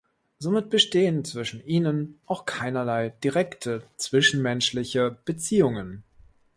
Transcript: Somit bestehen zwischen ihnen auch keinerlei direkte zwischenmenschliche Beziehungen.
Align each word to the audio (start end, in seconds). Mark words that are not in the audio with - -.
Somit 0.39 0.71
bestehen 0.71 1.23
zwischen 1.25 1.63
ihnen 1.63 2.19
auch 2.25 2.47
keinerlei 2.47 3.09
direkte 3.23 3.83
zwischenmenschliche 3.97 5.15
Beziehungen. 5.25 6.01